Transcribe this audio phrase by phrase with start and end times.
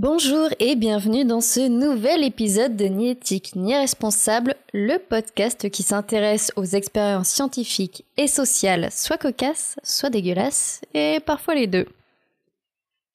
[0.00, 5.82] Bonjour et bienvenue dans ce nouvel épisode de Ni éthique ni responsable, le podcast qui
[5.82, 11.88] s'intéresse aux expériences scientifiques et sociales, soit cocasses, soit dégueulasses, et parfois les deux.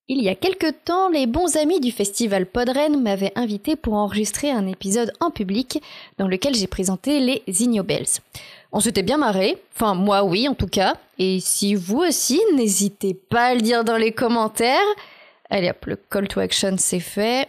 [0.09, 4.51] Il y a quelque temps, les bons amis du festival Podren m'avaient invité pour enregistrer
[4.51, 5.81] un épisode en public
[6.17, 8.19] dans lequel j'ai présenté les Ignobels.
[8.73, 13.13] On s'était bien marré, enfin moi oui en tout cas, et si vous aussi, n'hésitez
[13.13, 14.81] pas à le dire dans les commentaires.
[15.53, 17.47] Allez hop, le call to action c'est fait.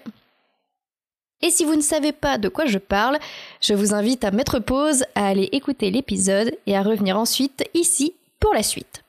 [1.40, 3.18] Et si vous ne savez pas de quoi je parle,
[3.62, 8.12] je vous invite à mettre pause, à aller écouter l'épisode et à revenir ensuite ici
[8.40, 9.02] pour la suite.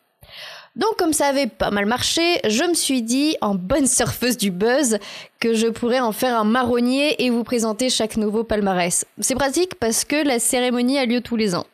[0.78, 4.50] Donc comme ça avait pas mal marché, je me suis dit, en bonne surfeuse du
[4.50, 4.98] buzz,
[5.42, 9.06] que je pourrais en faire un marronnier et vous présenter chaque nouveau palmarès.
[9.20, 11.68] C'est pratique parce que la cérémonie a lieu tous les ans.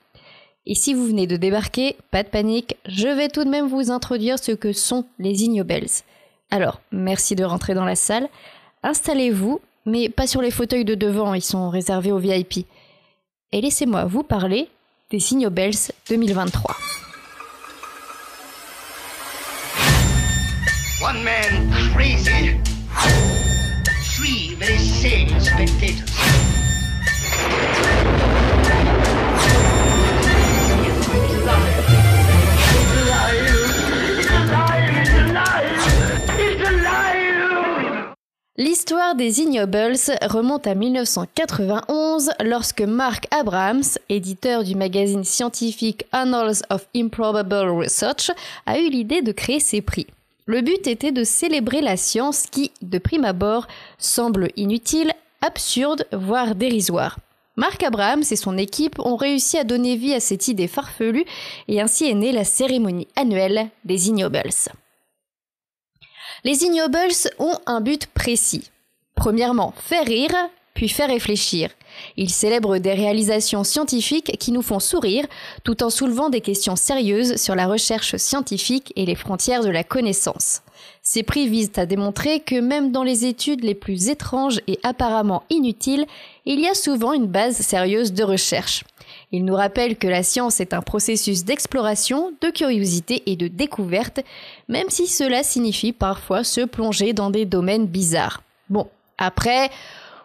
[0.66, 3.92] Et si vous venez de débarquer, pas de panique, je vais tout de même vous
[3.92, 5.90] introduire ce que sont les Ignobels.
[6.52, 8.28] Alors, merci de rentrer dans la salle.
[8.84, 12.68] Installez-vous, mais pas sur les fauteuils de devant, ils sont réservés aux VIP.
[13.54, 14.68] Et laissez-moi vous parler
[15.10, 16.76] des Signaux 2023.
[21.02, 22.58] One man crazy.
[24.16, 26.06] Three very sane spectators.
[38.58, 46.86] L'histoire des Ignobles remonte à 1991 lorsque Mark Abrams, éditeur du magazine scientifique Annals of
[46.94, 48.30] Improbable Research,
[48.66, 50.06] a eu l'idée de créer ces prix.
[50.48, 56.54] Le but était de célébrer la science qui, de prime abord, semble inutile, absurde, voire
[56.54, 57.20] dérisoire.
[57.56, 61.26] Mark Abrams et son équipe ont réussi à donner vie à cette idée farfelue
[61.70, 64.50] et ainsi est née la cérémonie annuelle des Ignobles.
[66.44, 66.98] Les ignobles
[67.38, 68.72] ont un but précis.
[69.14, 70.34] Premièrement, faire rire,
[70.74, 71.70] puis faire réfléchir.
[72.18, 75.28] Ils célèbrent des réalisations scientifiques qui nous font sourire,
[75.64, 79.84] tout en soulevant des questions sérieuses sur la recherche scientifique et les frontières de la
[79.84, 80.62] connaissance.
[81.04, 85.44] Ces prix visent à démontrer que même dans les études les plus étranges et apparemment
[85.52, 86.08] inutiles,
[86.46, 88.84] il y a souvent une base sérieuse de recherche.
[89.34, 94.20] Il nous rappelle que la science est un processus d'exploration, de curiosité et de découverte,
[94.68, 98.44] même si cela signifie parfois se plonger dans des domaines bizarres.
[98.70, 98.88] Bon,
[99.18, 99.70] après,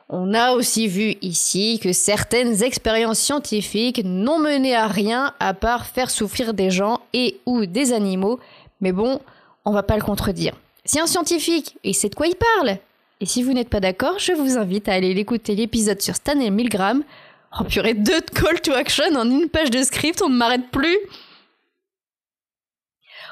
[0.08, 5.86] on a aussi vu ici que certaines expériences scientifiques n'ont mené à rien à part
[5.86, 8.40] faire souffrir des gens et ou des animaux,
[8.80, 9.20] mais bon,
[9.64, 10.54] on va pas le contredire.
[10.84, 12.78] Si un scientifique, il sait de quoi il parle,
[13.20, 16.50] et si vous n'êtes pas d'accord, je vous invite à aller l'écouter l'épisode sur Stanley
[16.50, 17.02] Milgram,
[17.58, 20.98] Oh purée, deux call to action en une page de script, on ne m'arrête plus.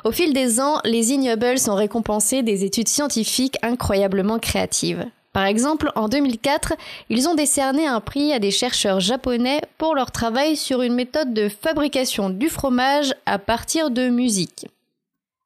[0.04, 5.04] Au fil des ans, les Ignobles ont récompensé des études scientifiques incroyablement créatives.
[5.32, 6.74] Par exemple, en 2004,
[7.10, 11.34] ils ont décerné un prix à des chercheurs japonais pour leur travail sur une méthode
[11.34, 14.66] de fabrication du fromage à partir de musique.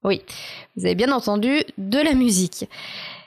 [0.05, 0.23] Oui,
[0.77, 2.69] vous avez bien entendu, de la musique.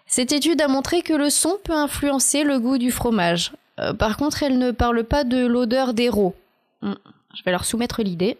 [0.06, 3.54] Cette étude a montré que le son peut influencer le goût du fromage.
[3.82, 6.36] Euh, par contre, elle ne parle pas de l'odeur d'héros.
[6.82, 6.94] Hmm,
[7.36, 8.38] je vais leur soumettre l'idée.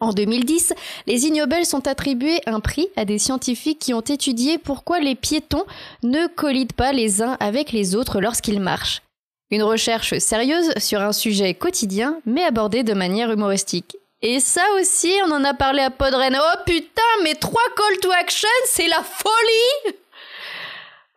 [0.00, 0.72] En 2010,
[1.06, 5.66] les Ignobels sont attribués un prix à des scientifiques qui ont étudié pourquoi les piétons
[6.02, 9.02] ne collident pas les uns avec les autres lorsqu'ils marchent.
[9.50, 13.96] Une recherche sérieuse sur un sujet quotidien, mais abordée de manière humoristique.
[14.22, 16.38] Et ça aussi, on en a parlé à Podren.
[16.38, 19.96] Oh putain, mais trois call to action, c'est la folie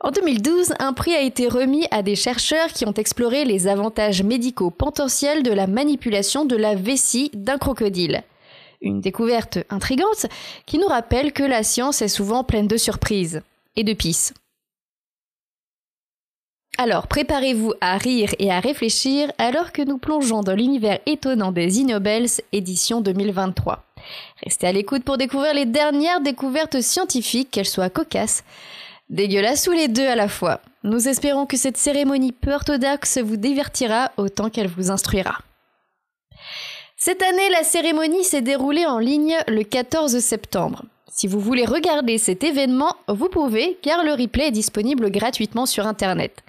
[0.04, 4.22] en 2012, un prix a été remis à des chercheurs qui ont exploré les avantages
[4.22, 8.24] médicaux potentiels de la manipulation de la vessie d'un crocodile.
[8.82, 10.26] Une découverte intrigante
[10.66, 13.42] qui nous rappelle que la science est souvent pleine de surprises
[13.78, 14.34] et de pistes.
[16.78, 21.80] Alors préparez-vous à rire et à réfléchir alors que nous plongeons dans l'univers étonnant des
[21.80, 23.86] Inobels édition 2023.
[24.44, 28.44] Restez à l'écoute pour découvrir les dernières découvertes scientifiques, qu'elles soient cocasses,
[29.10, 30.62] Dégueulasse ou les deux à la fois.
[30.84, 35.40] Nous espérons que cette cérémonie peu orthodoxe vous divertira autant qu'elle vous instruira.
[36.98, 40.84] Cette année, la cérémonie s'est déroulée en ligne le 14 septembre.
[41.12, 45.86] Si vous voulez regarder cet événement, vous pouvez car le replay est disponible gratuitement sur
[45.86, 46.44] Internet.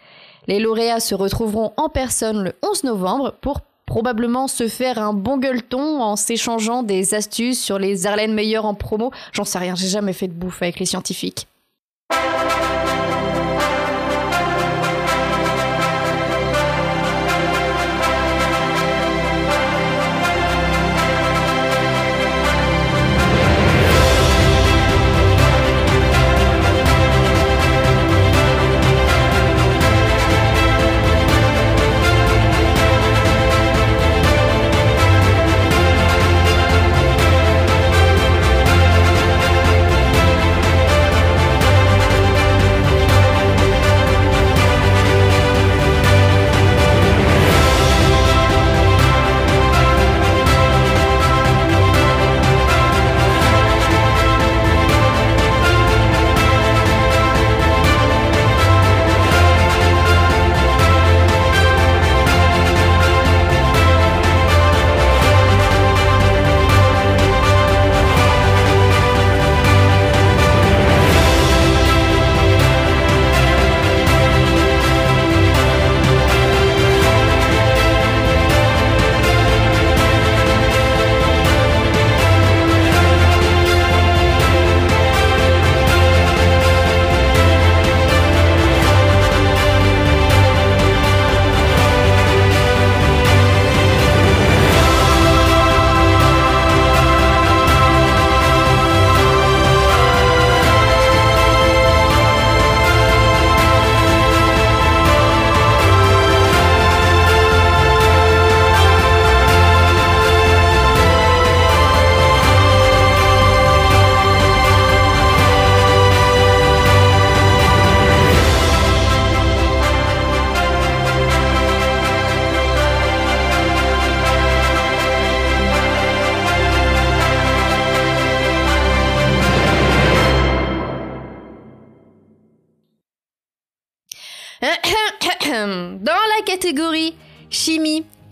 [0.46, 5.38] Les lauréats se retrouveront en personne le 11 novembre pour probablement se faire un bon
[5.38, 9.10] gueuleton en s'échangeant des astuces sur les Arlène meilleures en promo.
[9.32, 11.46] J'en sais rien, j'ai jamais fait de bouffe avec les scientifiques.
[12.10, 12.83] Dans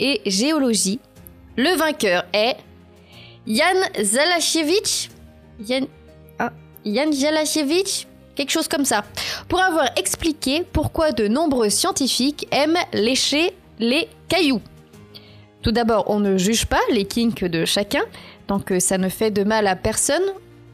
[0.02, 0.98] et géologie,
[1.56, 2.56] le vainqueur est
[3.46, 5.08] Jan Zalasiewicz.
[5.66, 5.86] Jan,
[6.38, 6.50] ah,
[6.84, 9.04] Jan Zalasiewicz quelque chose comme ça,
[9.48, 14.62] pour avoir expliqué pourquoi de nombreux scientifiques aiment lécher les cailloux.
[15.62, 18.02] Tout d'abord, on ne juge pas les kinks de chacun,
[18.46, 20.22] tant que ça ne fait de mal à personne.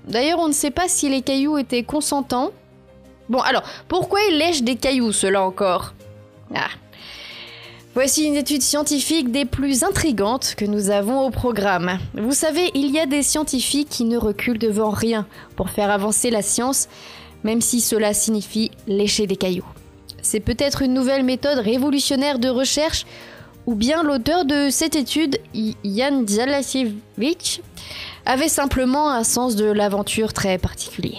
[0.06, 2.52] D'ailleurs, on ne sait pas si les cailloux étaient consentants.
[3.28, 5.92] Bon, alors, pourquoi ils lèchent des cailloux, cela encore?
[6.54, 6.68] Ah.
[8.00, 11.98] Voici une étude scientifique des plus intrigantes que nous avons au programme.
[12.14, 16.30] Vous savez, il y a des scientifiques qui ne reculent devant rien pour faire avancer
[16.30, 16.86] la science,
[17.42, 19.66] même si cela signifie lécher des cailloux.
[20.22, 23.04] C'est peut-être une nouvelle méthode révolutionnaire de recherche,
[23.66, 25.36] ou bien l'auteur de cette étude,
[25.84, 27.60] Jan Zalasiewicz,
[28.24, 31.18] avait simplement un sens de l'aventure très particulier.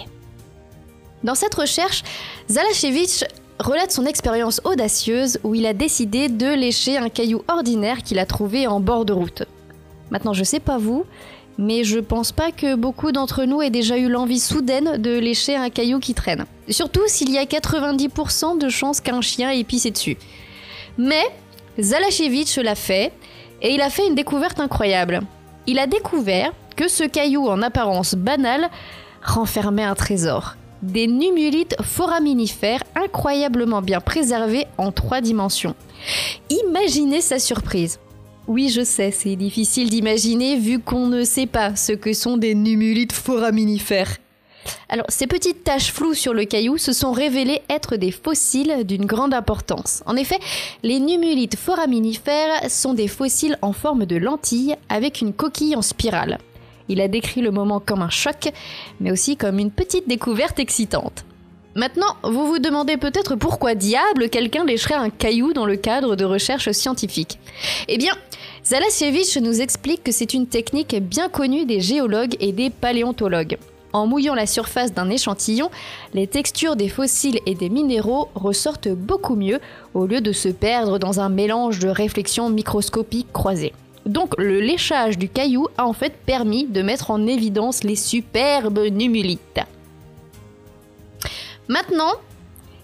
[1.24, 2.04] Dans cette recherche,
[2.48, 3.26] Zalasiewicz
[3.60, 8.26] relate son expérience audacieuse où il a décidé de lécher un caillou ordinaire qu'il a
[8.26, 9.44] trouvé en bord de route.
[10.10, 11.04] Maintenant, je sais pas vous,
[11.58, 15.56] mais je pense pas que beaucoup d'entre nous aient déjà eu l'envie soudaine de lécher
[15.56, 16.46] un caillou qui traîne.
[16.68, 20.16] Surtout s'il y a 90% de chances qu'un chien ait pissé dessus.
[20.96, 21.24] Mais
[21.78, 23.12] Zalachevitch l'a fait,
[23.62, 25.20] et il a fait une découverte incroyable.
[25.66, 28.70] Il a découvert que ce caillou en apparence banal
[29.22, 30.56] renfermait un trésor.
[30.82, 35.74] Des numulites foraminifères incroyablement bien préservés en trois dimensions.
[36.48, 37.98] Imaginez sa surprise.
[38.48, 42.54] Oui, je sais, c'est difficile d'imaginer vu qu'on ne sait pas ce que sont des
[42.54, 44.16] numulites foraminifères.
[44.88, 49.06] Alors, ces petites taches floues sur le caillou se sont révélées être des fossiles d'une
[49.06, 50.02] grande importance.
[50.06, 50.38] En effet,
[50.82, 56.38] les numulites foraminifères sont des fossiles en forme de lentille avec une coquille en spirale.
[56.90, 58.50] Il a décrit le moment comme un choc,
[58.98, 61.24] mais aussi comme une petite découverte excitante.
[61.76, 66.24] Maintenant, vous vous demandez peut-être pourquoi diable quelqu'un lécherait un caillou dans le cadre de
[66.24, 67.38] recherches scientifiques.
[67.86, 68.12] Eh bien,
[68.64, 73.56] Zalasiewicz nous explique que c'est une technique bien connue des géologues et des paléontologues.
[73.92, 75.70] En mouillant la surface d'un échantillon,
[76.12, 79.60] les textures des fossiles et des minéraux ressortent beaucoup mieux
[79.94, 83.72] au lieu de se perdre dans un mélange de réflexions microscopiques croisées.
[84.10, 88.80] Donc le léchage du caillou a en fait permis de mettre en évidence les superbes
[88.90, 89.60] numulites.
[91.68, 92.14] Maintenant,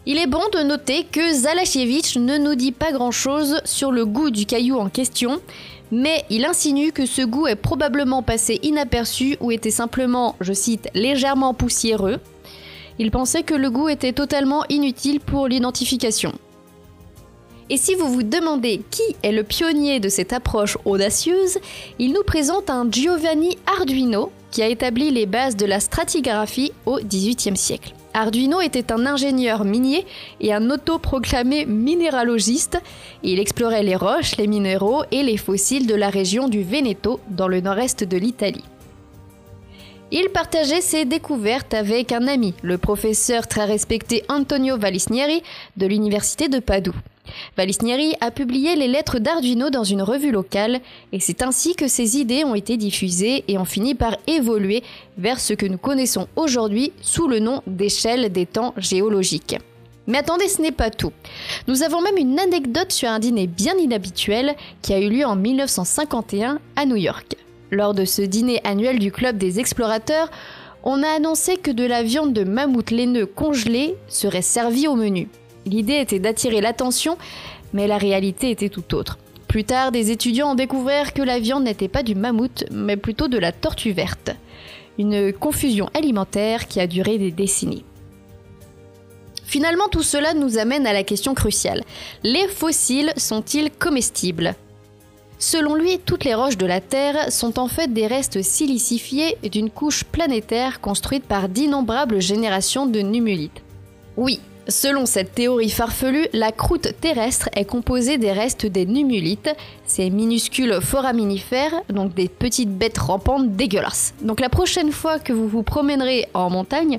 [0.06, 4.30] il est bon de noter que Zalasiewicz ne nous dit pas grand-chose sur le goût
[4.30, 5.40] du caillou en question,
[5.90, 10.88] mais il insinue que ce goût est probablement passé inaperçu ou était simplement, je cite,
[10.94, 12.20] légèrement poussiéreux.
[13.00, 16.32] Il pensait que le goût était totalement inutile pour l'identification.
[17.68, 21.58] Et si vous vous demandez qui est le pionnier de cette approche audacieuse,
[21.98, 26.98] il nous présente un Giovanni Arduino qui a établi les bases de la stratigraphie au
[27.00, 27.92] XVIIIe siècle.
[28.14, 30.06] Arduino était un ingénieur minier
[30.40, 32.80] et un autoproclamé minéralogiste.
[33.22, 37.48] Il explorait les roches, les minéraux et les fossiles de la région du Veneto dans
[37.48, 38.64] le nord-est de l'Italie.
[40.12, 45.42] Il partageait ses découvertes avec un ami, le professeur très respecté Antonio Valisnieri
[45.76, 46.94] de l'université de Padoue.
[47.56, 50.80] Valisnieri a publié les lettres d'Arduino dans une revue locale
[51.12, 54.82] et c'est ainsi que ses idées ont été diffusées et ont fini par évoluer
[55.18, 59.56] vers ce que nous connaissons aujourd'hui sous le nom d'échelle des temps géologiques.
[60.06, 61.12] Mais attendez, ce n'est pas tout.
[61.66, 65.36] Nous avons même une anecdote sur un dîner bien inhabituel qui a eu lieu en
[65.36, 67.36] 1951 à New York.
[67.70, 70.30] Lors de ce dîner annuel du Club des explorateurs,
[70.84, 75.28] on a annoncé que de la viande de mammouth laineux congelée serait servie au menu.
[75.66, 77.18] L'idée était d'attirer l'attention,
[77.72, 79.18] mais la réalité était tout autre.
[79.48, 83.28] Plus tard, des étudiants ont découvert que la viande n'était pas du mammouth, mais plutôt
[83.28, 84.30] de la tortue verte.
[84.98, 87.84] Une confusion alimentaire qui a duré des décennies.
[89.44, 91.84] Finalement, tout cela nous amène à la question cruciale.
[92.22, 94.54] Les fossiles sont-ils comestibles?
[95.38, 99.70] Selon lui, toutes les roches de la Terre sont en fait des restes silicifiés d'une
[99.70, 103.62] couche planétaire construite par d'innombrables générations de numulites.
[104.16, 109.50] Oui, Selon cette théorie farfelue, la croûte terrestre est composée des restes des numulites,
[109.84, 114.14] ces minuscules foraminifères, donc des petites bêtes rampantes dégueulasses.
[114.22, 116.98] Donc la prochaine fois que vous vous promènerez en montagne,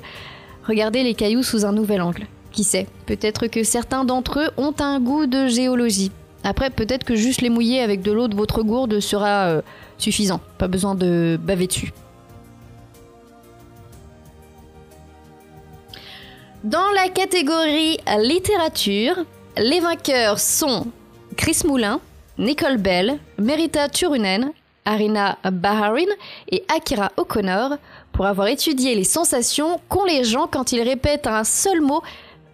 [0.66, 2.26] regardez les cailloux sous un nouvel angle.
[2.52, 6.10] Qui sait, peut-être que certains d'entre eux ont un goût de géologie.
[6.44, 9.60] Après, peut-être que juste les mouiller avec de l'eau de votre gourde sera euh,
[9.98, 10.40] suffisant.
[10.56, 11.92] Pas besoin de baver dessus.
[16.64, 19.14] Dans la catégorie littérature,
[19.56, 20.88] les vainqueurs sont
[21.36, 22.00] Chris Moulin,
[22.36, 24.50] Nicole Bell, Merita Turunen,
[24.84, 26.10] Arina Baharin
[26.50, 27.76] et Akira O'Connor
[28.10, 32.02] pour avoir étudié les sensations qu'ont les gens quand ils répètent un seul mot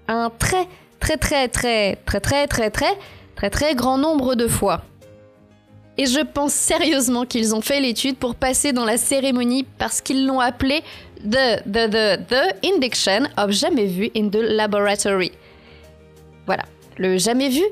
[0.07, 0.69] un très
[1.01, 2.99] très très très très très très très
[3.37, 4.83] très très grand nombre de fois.
[5.97, 10.27] Et je pense sérieusement qu'ils ont fait l'étude pour passer dans la cérémonie parce qu'ils
[10.27, 10.83] l'ont appelé
[11.25, 15.33] the, the, the, the Induction of Jamais Vu in the Laboratory.
[16.47, 16.65] Voilà.
[16.97, 17.63] Le jamais vu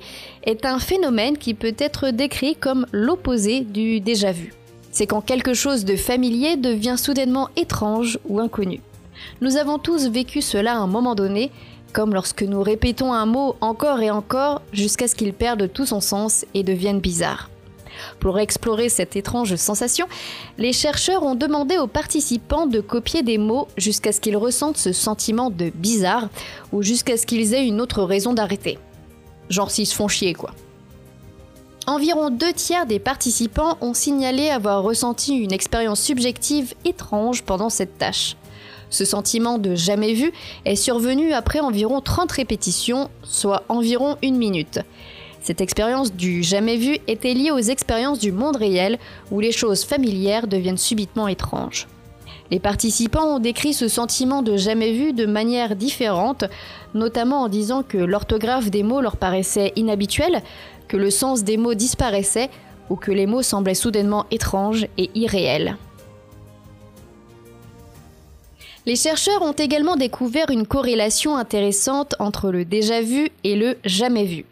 [0.42, 4.52] est un phénomène qui peut être décrit comme l'opposé du déjà vu.
[4.90, 8.80] C'est quand quelque chose de familier devient soudainement étrange ou inconnu.
[9.40, 11.52] Nous avons tous vécu cela à un moment donné,
[11.92, 16.00] comme lorsque nous répétons un mot encore et encore jusqu'à ce qu'il perde tout son
[16.00, 17.51] sens et devienne bizarre.
[18.20, 20.06] Pour explorer cette étrange sensation,
[20.58, 24.92] les chercheurs ont demandé aux participants de copier des mots jusqu'à ce qu'ils ressentent ce
[24.92, 26.28] sentiment de bizarre
[26.72, 28.78] ou jusqu'à ce qu'ils aient une autre raison d'arrêter.
[29.48, 30.52] Genre s'ils se font chier quoi.
[31.86, 37.98] Environ deux tiers des participants ont signalé avoir ressenti une expérience subjective étrange pendant cette
[37.98, 38.36] tâche.
[38.88, 40.32] Ce sentiment de jamais vu
[40.64, 44.80] est survenu après environ 30 répétitions, soit environ une minute.
[45.42, 48.98] Cette expérience du jamais vu était liée aux expériences du monde réel
[49.32, 51.88] où les choses familières deviennent subitement étranges.
[52.52, 56.44] Les participants ont décrit ce sentiment de jamais vu de manière différente,
[56.94, 60.42] notamment en disant que l'orthographe des mots leur paraissait inhabituelle,
[60.86, 62.50] que le sens des mots disparaissait
[62.88, 65.76] ou que les mots semblaient soudainement étranges et irréels.
[68.84, 74.24] Les chercheurs ont également découvert une corrélation intéressante entre le déjà vu et le jamais
[74.24, 74.44] vu.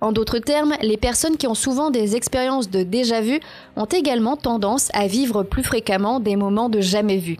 [0.00, 3.40] En d'autres termes, les personnes qui ont souvent des expériences de déjà vu
[3.76, 7.36] ont également tendance à vivre plus fréquemment des moments de jamais vu.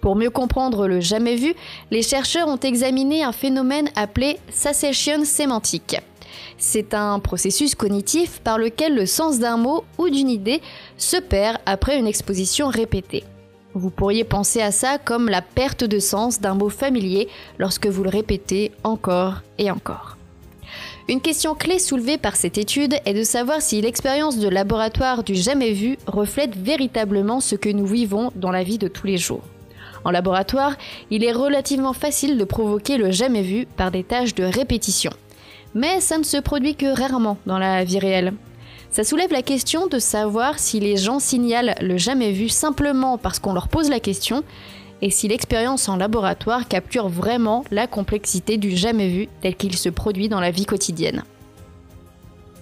[0.00, 1.54] Pour mieux comprendre le jamais vu,
[1.90, 5.96] les chercheurs ont examiné un phénomène appelé cessation sémantique.
[6.58, 10.60] C'est un processus cognitif par lequel le sens d'un mot ou d'une idée
[10.98, 13.24] se perd après une exposition répétée.
[13.74, 17.28] Vous pourriez penser à ça comme la perte de sens d'un mot familier
[17.58, 20.17] lorsque vous le répétez encore et encore.
[21.10, 25.34] Une question clé soulevée par cette étude est de savoir si l'expérience de laboratoire du
[25.34, 29.40] jamais vu reflète véritablement ce que nous vivons dans la vie de tous les jours.
[30.04, 30.76] En laboratoire,
[31.10, 35.10] il est relativement facile de provoquer le jamais vu par des tâches de répétition.
[35.74, 38.34] Mais ça ne se produit que rarement dans la vie réelle.
[38.90, 43.38] Ça soulève la question de savoir si les gens signalent le jamais vu simplement parce
[43.38, 44.44] qu'on leur pose la question
[45.02, 49.88] et si l'expérience en laboratoire capture vraiment la complexité du jamais vu tel qu'il se
[49.88, 51.22] produit dans la vie quotidienne.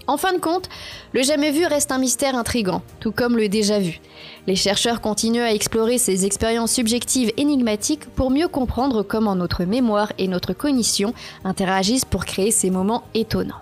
[0.08, 0.68] En fin de compte,
[1.12, 4.00] le jamais vu reste un mystère intrigant, tout comme le déjà vu.
[4.46, 10.12] Les chercheurs continuent à explorer ces expériences subjectives énigmatiques pour mieux comprendre comment notre mémoire
[10.18, 11.12] et notre cognition
[11.44, 13.60] interagissent pour créer ces moments étonnants.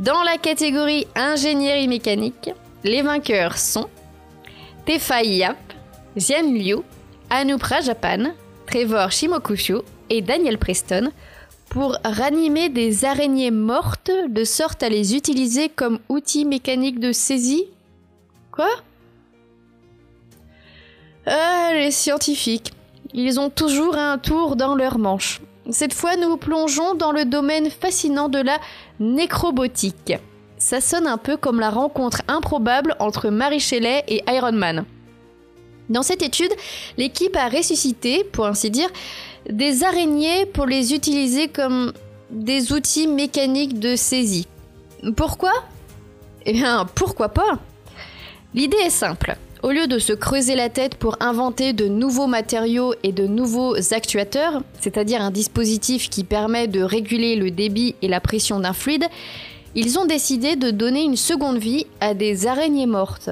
[0.00, 2.50] Dans la catégorie ingénierie mécanique,
[2.82, 3.88] les vainqueurs sont
[4.84, 5.56] Tefai Yap,
[6.16, 6.82] Jian Liu,
[7.30, 8.32] Anupra Japan,
[8.66, 9.78] Trevor Shimokushu
[10.10, 11.10] et Daniel Preston
[11.70, 17.64] pour ranimer des araignées mortes de sorte à les utiliser comme outils mécaniques de saisie
[18.50, 18.68] Quoi?
[21.24, 22.72] Ah, les scientifiques.
[23.14, 25.40] Ils ont toujours un tour dans leur manche.
[25.70, 28.58] Cette fois, nous plongeons dans le domaine fascinant de la
[29.00, 30.14] nécrobotique.
[30.58, 34.84] Ça sonne un peu comme la rencontre improbable entre Marie Shelley et Iron Man.
[35.92, 36.50] Dans cette étude,
[36.96, 38.88] l'équipe a ressuscité, pour ainsi dire,
[39.48, 41.92] des araignées pour les utiliser comme
[42.30, 44.46] des outils mécaniques de saisie.
[45.16, 45.52] Pourquoi?
[46.46, 47.58] Eh bien, pourquoi pas?
[48.54, 49.36] L'idée est simple.
[49.62, 53.76] Au lieu de se creuser la tête pour inventer de nouveaux matériaux et de nouveaux
[53.92, 59.04] actuateurs, c'est-à-dire un dispositif qui permet de réguler le débit et la pression d'un fluide,
[59.74, 63.28] ils ont décidé de donner une seconde vie à des araignées mortes.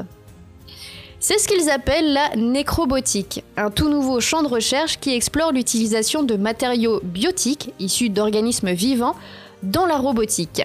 [1.22, 6.22] C'est ce qu'ils appellent la nécrobotique, un tout nouveau champ de recherche qui explore l'utilisation
[6.22, 9.14] de matériaux biotiques issus d'organismes vivants
[9.62, 10.62] dans la robotique.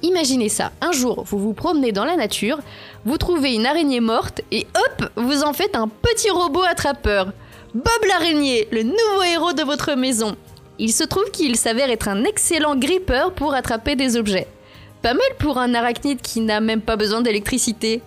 [0.00, 2.58] Imaginez ça, un jour vous vous promenez dans la nature,
[3.04, 7.32] vous trouvez une araignée morte et hop, vous en faites un petit robot attrapeur.
[7.74, 10.36] Bob l'araignée, le nouveau héros de votre maison.
[10.78, 14.46] Il se trouve qu'il s'avère être un excellent grippeur pour attraper des objets.
[15.02, 18.00] Pas mal pour un arachnide qui n'a même pas besoin d'électricité.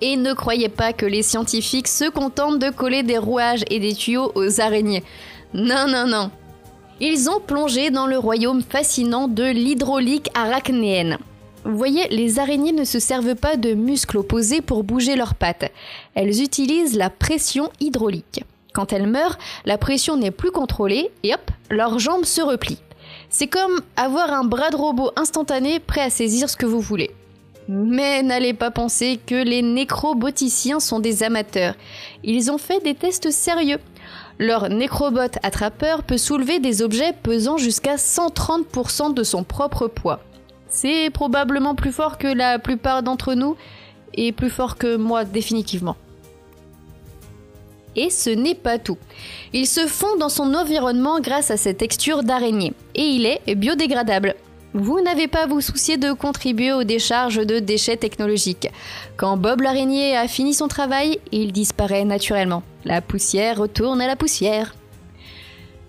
[0.00, 3.94] Et ne croyez pas que les scientifiques se contentent de coller des rouages et des
[3.94, 5.04] tuyaux aux araignées.
[5.52, 6.30] Non, non, non.
[7.00, 11.18] Ils ont plongé dans le royaume fascinant de l'hydraulique arachnéenne.
[11.64, 15.70] Vous voyez, les araignées ne se servent pas de muscles opposés pour bouger leurs pattes.
[16.14, 18.44] Elles utilisent la pression hydraulique.
[18.72, 22.82] Quand elles meurent, la pression n'est plus contrôlée et hop, leurs jambes se replient.
[23.28, 27.10] C'est comme avoir un bras de robot instantané prêt à saisir ce que vous voulez.
[27.72, 31.76] Mais n'allez pas penser que les nécroboticiens sont des amateurs.
[32.24, 33.78] Ils ont fait des tests sérieux.
[34.40, 40.18] Leur nécrobot attrapeur peut soulever des objets pesant jusqu'à 130% de son propre poids.
[40.66, 43.54] C'est probablement plus fort que la plupart d'entre nous
[44.14, 45.94] et plus fort que moi définitivement.
[47.94, 48.98] Et ce n'est pas tout.
[49.52, 54.34] Il se fond dans son environnement grâce à cette texture d'araignée et il est biodégradable.
[54.72, 58.68] Vous n'avez pas à vous soucier de contribuer aux décharges de déchets technologiques.
[59.16, 62.62] Quand Bob l'araignée a fini son travail, il disparaît naturellement.
[62.84, 64.74] La poussière retourne à la poussière.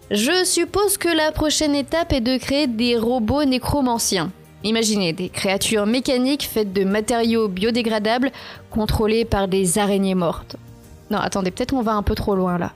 [0.10, 4.32] Je suppose que la prochaine étape est de créer des robots nécromanciens.
[4.64, 8.32] Imaginez des créatures mécaniques faites de matériaux biodégradables
[8.72, 10.56] contrôlées par des araignées mortes.
[11.12, 12.72] Non, attendez, peut-être on va un peu trop loin là.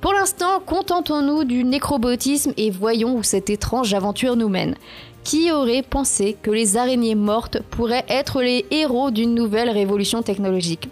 [0.00, 4.76] Pour l'instant, contentons-nous du nécrobotisme et voyons où cette étrange aventure nous mène.
[5.24, 10.88] Qui aurait pensé que les araignées mortes pourraient être les héros d'une nouvelle révolution technologique?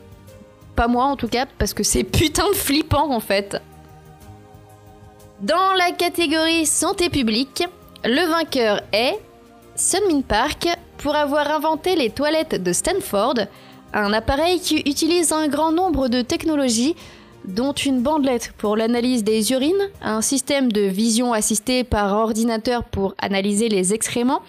[0.77, 3.61] Pas moi en tout cas, parce que c'est putain de flippant en fait.
[5.41, 7.65] Dans la catégorie santé publique,
[8.05, 9.19] le vainqueur est
[9.77, 13.35] Sunmin Park pour avoir inventé les toilettes de Stanford,
[13.95, 16.97] un appareil qui utilise un grand nombre de technologies
[17.49, 23.15] dont une bandelette pour l'analyse des urines, un système de vision assisté par ordinateur pour
[23.19, 24.43] analyser les excréments,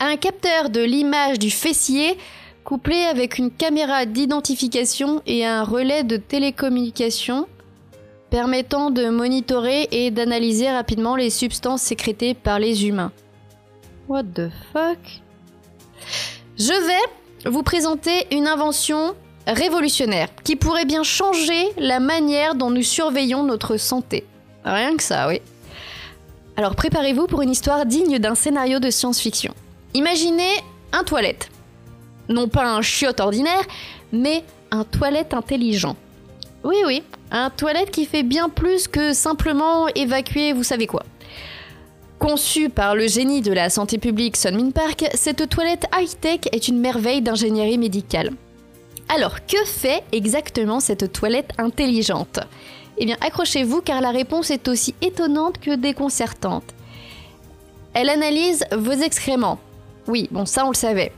[0.00, 2.16] un capteur de l'image du fessier
[2.62, 7.46] couplé avec une caméra d'identification et un relais de télécommunication
[8.28, 13.12] permettant de monitorer et d'analyser rapidement les substances sécrétées par les humains.
[14.08, 14.98] What the fuck?
[16.58, 19.14] Je vais vous présenter une invention
[19.46, 24.24] révolutionnaire qui pourrait bien changer la manière dont nous surveillons notre santé.
[24.64, 25.40] Rien que ça, oui.
[26.56, 29.54] Alors préparez-vous pour une histoire digne d'un scénario de science-fiction.
[29.94, 30.50] Imaginez
[30.92, 31.50] un toilette.
[32.28, 33.62] Non pas un chiotte ordinaire,
[34.12, 35.96] mais un toilette intelligent.
[36.64, 41.04] Oui, oui, un toilette qui fait bien plus que simplement évacuer vous savez quoi.
[42.18, 46.80] Conçue par le génie de la santé publique Sunmin Park, cette toilette high-tech est une
[46.80, 48.30] merveille d'ingénierie médicale.
[49.08, 52.40] Alors, que fait exactement cette toilette intelligente?
[52.98, 56.64] Eh bien, accrochez-vous car la réponse est aussi étonnante que déconcertante.
[57.94, 59.58] Elle analyse vos excréments.
[60.08, 61.12] Oui, bon, ça on le savait.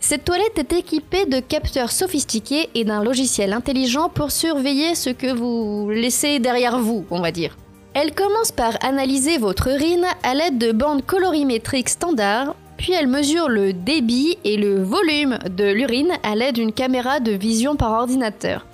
[0.00, 5.32] Cette toilette est équipée de capteurs sophistiqués et d'un logiciel intelligent pour surveiller ce que
[5.32, 7.56] vous laissez derrière vous, on va dire.
[7.92, 13.50] Elle commence par analyser votre urine à l'aide de bandes colorimétriques standards puis elle mesure
[13.50, 18.64] le débit et le volume de l'urine à l'aide d'une caméra de vision par ordinateur.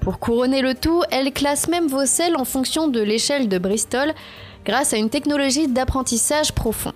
[0.00, 4.14] Pour couronner le tout, elle classe même vos selles en fonction de l'échelle de Bristol
[4.64, 6.94] grâce à une technologie d'apprentissage profond.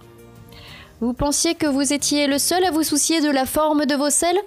[1.03, 4.09] Vous pensiez que vous étiez le seul à vous soucier de la forme de vos
[4.09, 4.41] selles?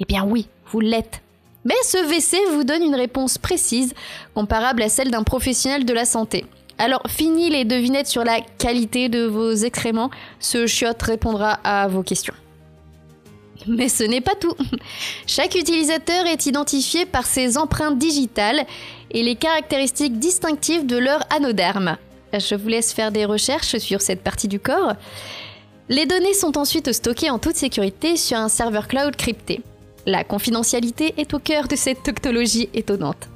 [0.00, 1.22] Eh bien oui, vous l'êtes.
[1.64, 3.94] Mais ce WC vous donne une réponse précise,
[4.34, 6.44] comparable à celle d'un professionnel de la santé.
[6.78, 10.10] Alors, fini les devinettes sur la qualité de vos excréments,
[10.40, 12.34] ce chiotte répondra à vos questions.
[13.66, 14.54] Mais ce n'est pas tout.
[15.26, 18.64] Chaque utilisateur est identifié par ses empreintes digitales
[19.10, 21.96] et les caractéristiques distinctives de leur anoderme.
[22.32, 24.94] Je vous laisse faire des recherches sur cette partie du corps.
[25.88, 29.62] Les données sont ensuite stockées en toute sécurité sur un serveur cloud crypté.
[30.04, 33.28] La confidentialité est au cœur de cette technologie étonnante.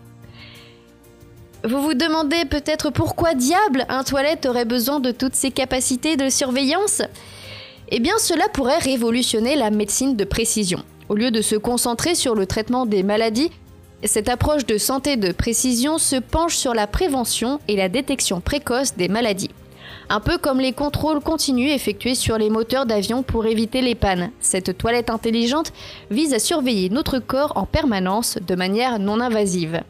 [1.62, 6.30] Vous vous demandez peut-être pourquoi diable un toilette aurait besoin de toutes ces capacités de
[6.30, 7.02] surveillance?
[7.90, 10.82] Eh bien cela pourrait révolutionner la médecine de précision.
[11.10, 13.50] Au lieu de se concentrer sur le traitement des maladies,
[14.04, 18.96] cette approche de santé de précision se penche sur la prévention et la détection précoce
[18.96, 19.50] des maladies.
[20.08, 24.30] Un peu comme les contrôles continus effectués sur les moteurs d'avion pour éviter les pannes.
[24.40, 25.74] Cette toilette intelligente
[26.10, 29.82] vise à surveiller notre corps en permanence de manière non invasive.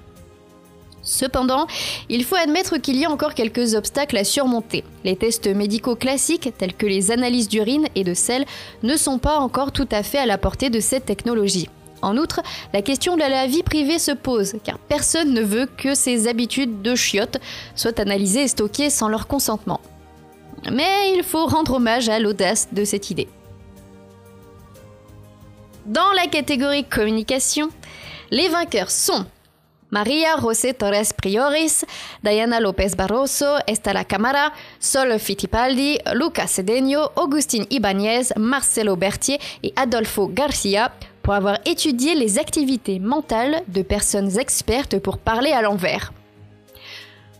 [1.02, 1.66] Cependant,
[2.08, 4.84] il faut admettre qu'il y a encore quelques obstacles à surmonter.
[5.04, 8.44] Les tests médicaux classiques, tels que les analyses d'urine et de sel,
[8.82, 11.68] ne sont pas encore tout à fait à la portée de cette technologie.
[12.02, 12.40] En outre,
[12.72, 16.82] la question de la vie privée se pose, car personne ne veut que ses habitudes
[16.82, 17.38] de chiottes
[17.74, 19.80] soient analysées et stockées sans leur consentement.
[20.70, 23.28] Mais il faut rendre hommage à l'audace de cette idée.
[25.86, 27.68] Dans la catégorie communication,
[28.30, 29.26] les vainqueurs sont
[29.90, 31.84] Maria José Torres Prioris,
[32.22, 40.28] Diana López Barroso, Estela Camara, Sol Fittipaldi, Lucas Cedeño, Augustin Ibáñez, Marcelo Berthier et Adolfo
[40.28, 46.12] Garcia pour avoir étudié les activités mentales de personnes expertes pour parler à l'envers.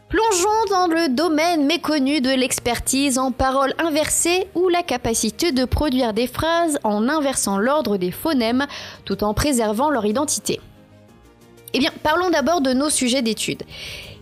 [0.08, 6.12] Plongeons dans le domaine méconnu de l'expertise en paroles inversées ou la capacité de produire
[6.14, 8.66] des phrases en inversant l'ordre des phonèmes
[9.04, 10.60] tout en préservant leur identité.
[11.72, 13.62] Eh bien, parlons d'abord de nos sujets d'étude.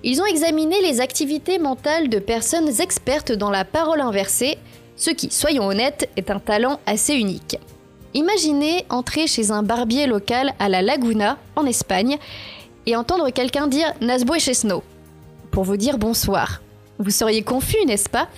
[0.04, 4.58] Ils ont examiné les activités mentales de personnes expertes dans la parole inversée,
[4.96, 7.58] ce qui, soyons honnêtes, est un talent assez unique.
[8.14, 12.18] Imaginez entrer chez un barbier local à la Laguna, en Espagne,
[12.87, 14.82] et entendre quelqu'un dire Nasbo et Chesno
[15.50, 16.62] pour vous dire bonsoir.
[16.98, 18.28] Vous seriez confus, n'est-ce pas?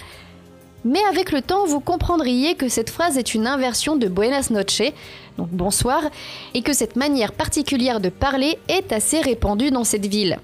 [0.84, 4.92] Mais avec le temps, vous comprendriez que cette phrase est une inversion de Buenas noches,
[5.36, 6.02] donc bonsoir,
[6.54, 10.38] et que cette manière particulière de parler est assez répandue dans cette ville.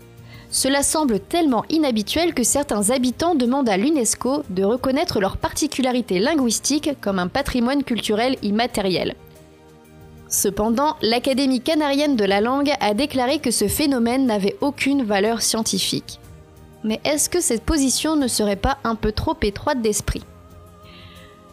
[0.50, 6.90] Cela semble tellement inhabituel que certains habitants demandent à l'UNESCO de reconnaître leur particularité linguistique
[7.00, 9.16] comme un patrimoine culturel immatériel.
[10.28, 16.20] Cependant, l'Académie canarienne de la langue a déclaré que ce phénomène n'avait aucune valeur scientifique.
[16.86, 20.22] Mais est-ce que cette position ne serait pas un peu trop étroite d'esprit?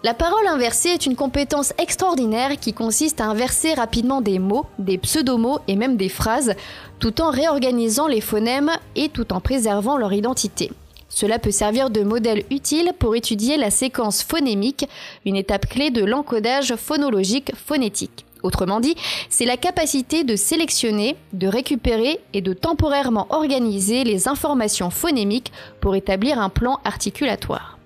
[0.04, 5.00] La parole inversée est une compétence extraordinaire qui consiste à inverser rapidement des mots, des
[5.00, 6.54] pseudomots et même des phrases,
[7.00, 10.72] tout en réorganisant les phonèmes et tout en préservant leur identité.
[11.10, 14.88] Cela peut servir de modèle utile pour étudier la séquence phonémique,
[15.26, 18.26] une étape clé de l'encodage phonologique phonétique.
[18.44, 18.96] Autrement dit,
[19.30, 25.96] c'est la capacité de sélectionner, de récupérer et de temporairement organiser les informations phonémiques pour
[25.96, 27.80] établir un plan articulatoire.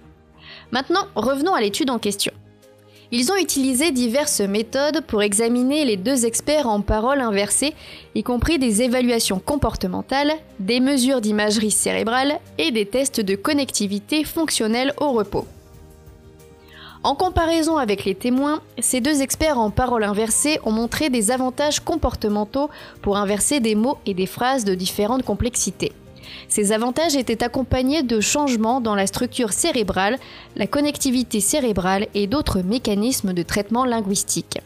[0.72, 2.34] Maintenant, revenons à l'étude en question.
[3.12, 7.74] Ils ont utilisé diverses méthodes pour examiner les deux experts en parole inversée,
[8.16, 14.94] y compris des évaluations comportementales, des mesures d'imagerie cérébrale et des tests de connectivité fonctionnelle
[15.00, 15.48] au repos.
[17.08, 21.80] En comparaison avec les témoins, ces deux experts en parole inversée ont montré des avantages
[21.80, 22.70] comportementaux
[23.02, 25.94] pour inverser des mots et des phrases de différentes complexités.
[26.50, 30.18] Ces avantages étaient accompagnés de changements dans la structure cérébrale,
[30.58, 34.60] la connectivité cérébrale et d'autres mécanismes de traitement linguistique.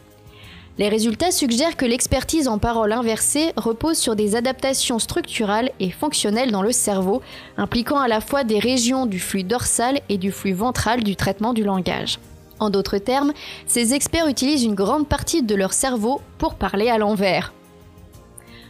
[0.78, 6.50] Les résultats suggèrent que l'expertise en parole inversée repose sur des adaptations structurales et fonctionnelles
[6.50, 7.22] dans le cerveau,
[7.56, 11.52] impliquant à la fois des régions du flux dorsal et du flux ventral du traitement
[11.52, 12.18] du langage.
[12.62, 13.32] En d'autres termes,
[13.66, 17.52] ces experts utilisent une grande partie de leur cerveau pour parler à l'envers.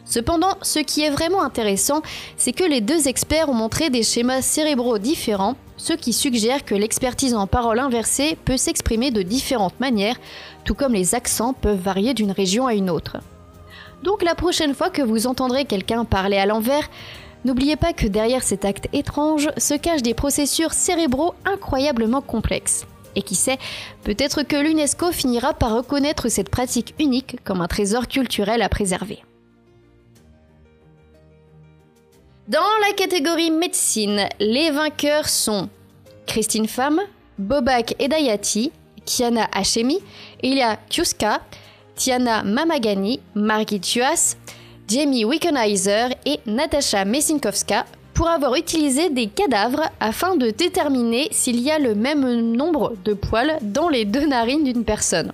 [0.07, 2.01] Cependant, ce qui est vraiment intéressant,
[2.39, 6.75] c'est que les deux experts ont montré des schémas cérébraux différents, ce qui suggère que
[6.75, 10.17] l'expertise en parole inversée peut s'exprimer de différentes manières,
[10.65, 13.19] tout comme les accents peuvent varier d'une région à une autre.
[14.03, 16.89] Donc la prochaine fois que vous entendrez quelqu'un parler à l'envers,
[17.45, 22.87] n'oubliez pas que derrière cet acte étrange se cachent des processus cérébraux incroyablement complexes.
[23.15, 23.59] Et qui sait,
[24.05, 29.23] peut-être que l'UNESCO finira par reconnaître cette pratique unique comme un trésor culturel à préserver.
[32.49, 35.69] Dans la catégorie médecine, les vainqueurs sont
[36.27, 37.01] Christine Pham,
[37.39, 38.73] Bobak Edayati,
[39.05, 40.01] Kiana Hachemi,
[40.43, 41.41] Ilya Kiuska,
[41.95, 44.37] Tiana Mamagani, Margit Juas,
[44.89, 51.71] Jamie Wickenheiser et Natasha Messinkowska pour avoir utilisé des cadavres afin de déterminer s'il y
[51.71, 55.33] a le même nombre de poils dans les deux narines d'une personne.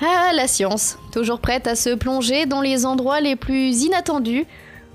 [0.00, 4.46] Ah, la science, toujours prête à se plonger dans les endroits les plus inattendus,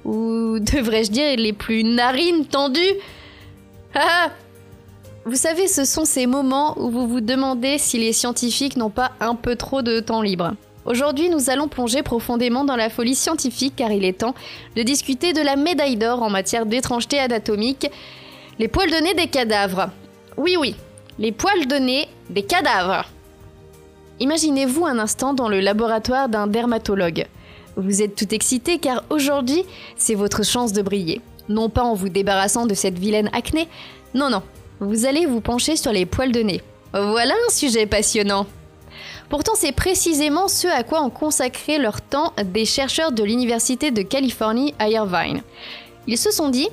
[0.06, 2.95] ou devrais-je dire les plus narines tendues
[3.93, 4.32] Ah
[5.26, 9.12] Vous savez, ce sont ces moments où vous vous demandez si les scientifiques n'ont pas
[9.19, 10.54] un peu trop de temps libre.
[10.86, 14.36] Aujourd'hui, nous allons plonger profondément dans la folie scientifique car il est temps
[14.76, 17.89] de discuter de la médaille d'or en matière d'étrangeté anatomique,
[18.60, 19.89] les poils de nez des cadavres.
[20.36, 20.76] Oui, oui,
[21.19, 23.06] les poils de nez des cadavres.
[24.19, 27.28] Imaginez-vous un instant dans le laboratoire d'un dermatologue.
[27.78, 29.63] Vous êtes tout excité car aujourd'hui,
[29.96, 31.22] c'est votre chance de briller.
[31.50, 33.67] Non pas en vous débarrassant de cette vilaine acné,
[34.13, 34.43] non, non,
[34.80, 36.62] vous allez vous pencher sur les poils de nez.
[36.93, 38.46] Voilà un sujet passionnant.
[39.30, 44.02] Pourtant, c'est précisément ce à quoi ont consacré leur temps des chercheurs de l'Université de
[44.02, 45.42] Californie à Irvine.
[46.08, 46.70] Ils se sont dit,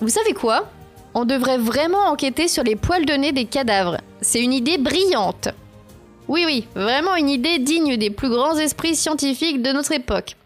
[0.00, 0.68] vous savez quoi?
[1.14, 3.98] On devrait vraiment enquêter sur les poils de nez des cadavres.
[4.20, 5.48] C'est une idée brillante.
[6.28, 10.36] Oui, oui, vraiment une idée digne des plus grands esprits scientifiques de notre époque.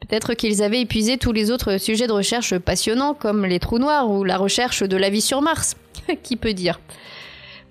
[0.00, 4.08] Peut-être qu'ils avaient épuisé tous les autres sujets de recherche passionnants comme les trous noirs
[4.08, 5.74] ou la recherche de la vie sur Mars.
[6.22, 6.80] Qui peut dire?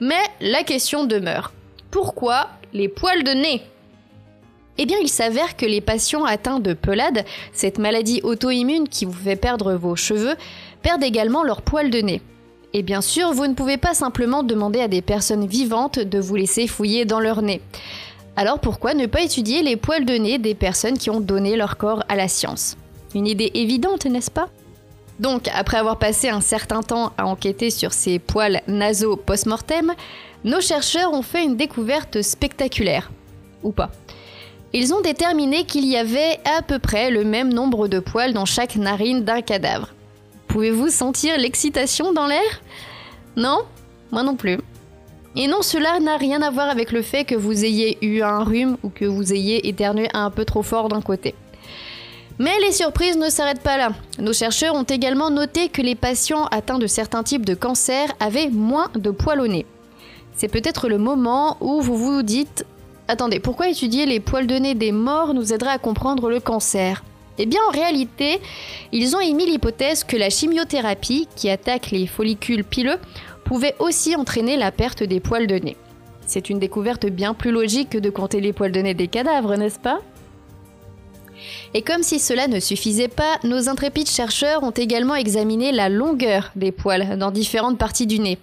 [0.02, 1.54] Mais la question demeure.
[1.92, 3.62] Pourquoi les poils de nez.
[4.78, 9.14] Eh bien, il s'avère que les patients atteints de pelade, cette maladie auto-immune qui vous
[9.14, 10.36] fait perdre vos cheveux,
[10.82, 12.22] perdent également leurs poils de nez.
[12.74, 16.36] Et bien sûr, vous ne pouvez pas simplement demander à des personnes vivantes de vous
[16.36, 17.62] laisser fouiller dans leur nez.
[18.36, 21.78] Alors pourquoi ne pas étudier les poils de nez des personnes qui ont donné leur
[21.78, 22.76] corps à la science?
[23.16, 24.50] Une idée évidente, n'est-ce pas?
[25.22, 29.94] Donc, après avoir passé un certain temps à enquêter sur ces poils nasaux post-mortem,
[30.46, 33.12] nos chercheurs ont fait une découverte spectaculaire.
[33.64, 33.90] Ou pas.
[34.74, 38.46] Ils ont déterminé qu'il y avait à peu près le même nombre de poils dans
[38.46, 39.90] chaque narine d'un cadavre.
[40.48, 42.62] Pouvez-vous sentir l'excitation dans l'air?
[43.36, 43.64] Non?
[44.12, 44.60] Moi non plus.
[45.36, 48.44] Et non, cela n'a rien à voir avec le fait que vous ayez eu un
[48.44, 51.34] rhume ou que vous ayez éternué un peu trop fort d'un côté.
[52.38, 53.90] Mais les surprises ne s'arrêtent pas là.
[54.20, 58.50] Nos chercheurs ont également noté que les patients atteints de certains types de cancers avaient
[58.50, 59.66] moins de poils au nez.
[60.36, 62.66] C'est peut-être le moment où vous vous dites
[63.08, 67.04] Attendez, pourquoi étudier les poils de nez des morts nous aiderait à comprendre le cancer?
[67.38, 68.40] Eh bien, en réalité,
[68.92, 72.98] ils ont émis l'hypothèse que la chimiothérapie, qui attaque les follicules pileux,
[73.44, 75.78] pouvait aussi entraîner la perte des poils de nez.
[76.26, 79.56] C'est une découverte bien plus logique que de compter les poils de nez des cadavres,
[79.56, 80.00] n'est-ce pas?
[81.76, 86.52] Et comme si cela ne suffisait pas, nos intrépides chercheurs ont également examiné la longueur
[86.56, 88.40] des poils dans différentes parties du nez.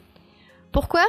[0.71, 1.03] Pourquoi?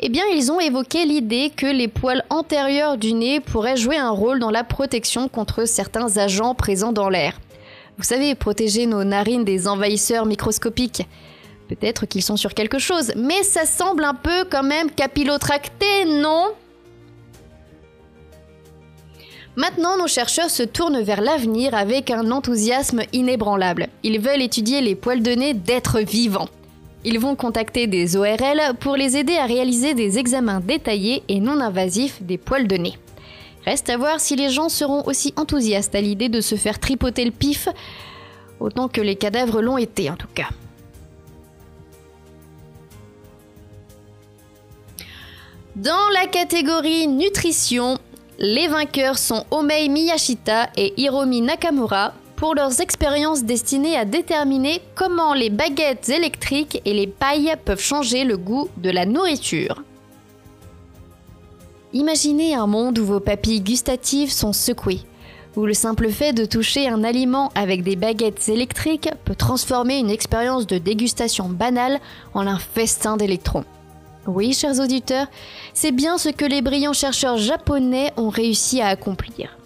[0.00, 4.10] Eh bien, ils ont évoqué l'idée que les poils antérieurs du nez pourraient jouer un
[4.10, 7.40] rôle dans la protection contre certains agents présents dans l'air.
[7.96, 11.08] Vous savez, protéger nos narines des envahisseurs microscopiques.
[11.68, 16.46] Peut-être qu'ils sont sur quelque chose, mais ça semble un peu quand même capillotracté, non?
[19.56, 23.88] Maintenant, nos chercheurs se tournent vers l'avenir avec un enthousiasme inébranlable.
[24.04, 26.48] Ils veulent étudier les poils de nez d'êtres vivants.
[27.04, 31.60] Ils vont contacter des ORL pour les aider à réaliser des examens détaillés et non
[31.60, 32.98] invasifs des poils de nez.
[33.64, 37.24] Reste à voir si les gens seront aussi enthousiastes à l'idée de se faire tripoter
[37.24, 37.68] le pif,
[38.60, 40.48] autant que les cadavres l'ont été en tout cas.
[45.76, 47.98] Dans la catégorie nutrition,
[48.40, 55.34] les vainqueurs sont Omei Miyashita et Hiromi Nakamura pour leurs expériences destinées à déterminer comment
[55.34, 59.82] les baguettes électriques et les pailles peuvent changer le goût de la nourriture.
[61.92, 65.00] Imaginez un monde où vos papilles gustatives sont secouées,
[65.56, 70.10] où le simple fait de toucher un aliment avec des baguettes électriques peut transformer une
[70.10, 71.98] expérience de dégustation banale
[72.34, 73.64] en un festin d'électrons.
[74.28, 75.26] Oui, chers auditeurs,
[75.74, 79.57] c'est bien ce que les brillants chercheurs japonais ont réussi à accomplir.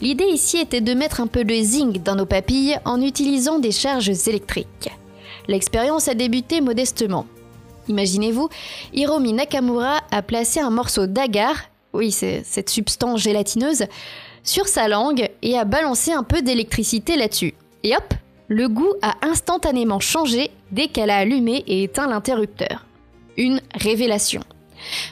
[0.00, 3.72] L'idée ici était de mettre un peu de zinc dans nos papilles en utilisant des
[3.72, 4.90] charges électriques.
[5.48, 7.26] L'expérience a débuté modestement.
[7.88, 8.48] Imaginez-vous,
[8.92, 11.56] Hiromi Nakamura a placé un morceau d'agar,
[11.92, 13.86] oui, c'est cette substance gélatineuse,
[14.44, 17.54] sur sa langue et a balancé un peu d'électricité là-dessus.
[17.82, 18.14] Et hop,
[18.46, 22.86] le goût a instantanément changé dès qu'elle a allumé et éteint l'interrupteur.
[23.36, 24.42] Une révélation.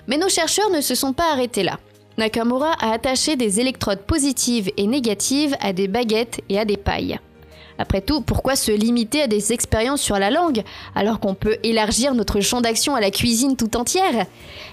[0.06, 1.78] Mais nos chercheurs ne se sont pas arrêtés là.
[2.18, 7.18] Nakamura a attaché des électrodes positives et négatives à des baguettes et à des pailles.
[7.78, 10.62] Après tout, pourquoi se limiter à des expériences sur la langue
[10.94, 14.24] alors qu'on peut élargir notre champ d'action à la cuisine tout entière?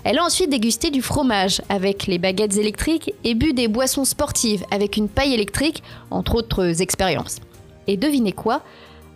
[0.06, 4.64] Elle a ensuite dégusté du fromage avec les baguettes électriques et bu des boissons sportives
[4.72, 7.40] avec une paille électrique, entre autres expériences.
[7.88, 8.62] Et devinez quoi?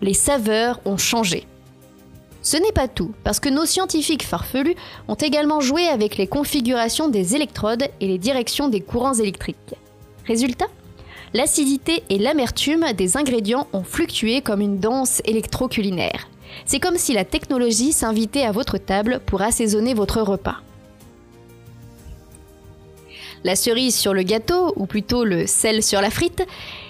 [0.02, 1.48] Les saveurs ont changé.
[2.50, 4.78] Ce n'est pas tout, parce que nos scientifiques farfelus
[5.10, 9.76] ont également joué avec les configurations des électrodes et les directions des courants électriques.
[10.26, 10.68] Résultat
[11.34, 16.30] L'acidité et l'amertume des ingrédients ont fluctué comme une danse électroculinaire.
[16.66, 20.62] C'est comme si la technologie s'invitait à votre table pour assaisonner votre repas.
[23.44, 26.48] La cerise sur le gâteau, ou plutôt le sel sur la frite,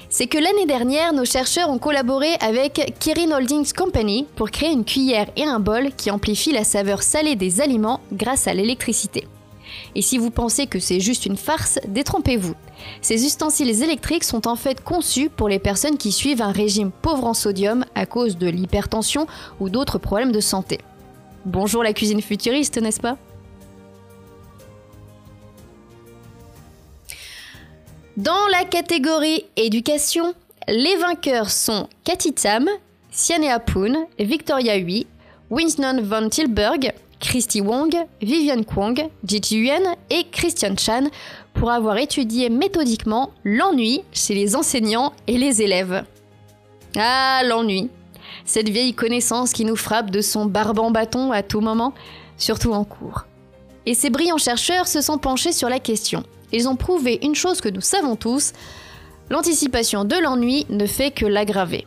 [0.09, 4.85] c'est que l'année dernière, nos chercheurs ont collaboré avec Kirin Holdings Company pour créer une
[4.85, 9.27] cuillère et un bol qui amplifient la saveur salée des aliments grâce à l'électricité.
[9.95, 12.55] Et si vous pensez que c'est juste une farce, détrompez-vous.
[13.01, 17.25] Ces ustensiles électriques sont en fait conçus pour les personnes qui suivent un régime pauvre
[17.25, 19.27] en sodium à cause de l'hypertension
[19.59, 20.79] ou d'autres problèmes de santé.
[21.45, 23.17] Bonjour la cuisine futuriste, n'est-ce pas?
[28.17, 30.33] Dans la catégorie éducation,
[30.67, 32.67] les vainqueurs sont Cathy Tam,
[33.11, 35.05] Siane Poon, Victoria Hui,
[35.51, 41.11] Winston von Tilburg, Christy Wong, Vivian Kwong, Jiji Yuan et Christian Chan
[41.53, 46.03] pour avoir étudié méthodiquement l'ennui chez les enseignants et les élèves.
[46.95, 47.91] Ah, l'ennui.
[48.45, 51.93] Cette vieille connaissance qui nous frappe de son barbant bâton à tout moment,
[52.39, 53.27] surtout en cours.
[53.85, 57.61] Et ces brillants chercheurs se sont penchés sur la question ils ont prouvé une chose
[57.61, 58.53] que nous savons tous,
[59.29, 61.85] l'anticipation de l'ennui ne fait que l'aggraver.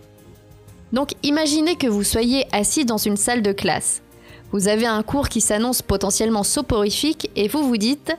[0.93, 4.03] Donc imaginez que vous soyez assis dans une salle de classe.
[4.53, 8.13] Vous avez un cours qui s'annonce potentiellement soporifique et vous vous dites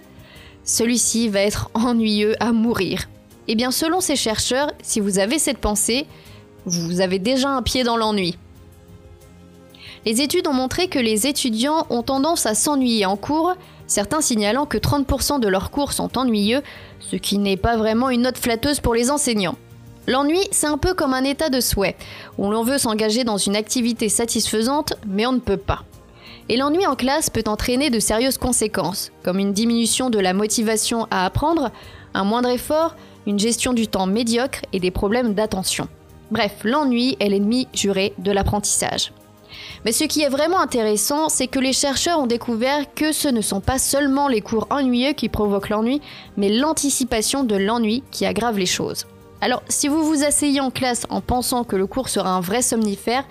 [0.63, 3.09] celui-ci va être ennuyeux à mourir.
[3.47, 6.05] Eh bien selon ces chercheurs, si vous avez cette pensée,
[6.65, 8.37] vous avez déjà un pied dans l'ennui.
[10.05, 13.53] Les études ont montré que les étudiants ont tendance à s'ennuyer en cours
[13.91, 16.61] certains signalant que 30% de leurs cours sont ennuyeux,
[16.99, 19.57] ce qui n'est pas vraiment une note flatteuse pour les enseignants.
[20.07, 21.97] L'ennui, c'est un peu comme un état de souhait,
[22.37, 25.83] où l'on veut s'engager dans une activité satisfaisante, mais on ne peut pas.
[26.47, 31.05] Et l'ennui en classe peut entraîner de sérieuses conséquences, comme une diminution de la motivation
[31.11, 31.69] à apprendre,
[32.13, 32.95] un moindre effort,
[33.27, 35.87] une gestion du temps médiocre et des problèmes d'attention.
[36.31, 39.11] Bref, l'ennui est l'ennemi juré de l'apprentissage.
[39.85, 43.41] Mais ce qui est vraiment intéressant, c'est que les chercheurs ont découvert que ce ne
[43.41, 46.01] sont pas seulement les cours ennuyeux qui provoquent l'ennui,
[46.37, 49.05] mais l'anticipation de l'ennui qui aggrave les choses.
[49.41, 52.61] Alors, si vous vous asseyez en classe en pensant que le cours sera un vrai
[52.61, 53.25] somnifère,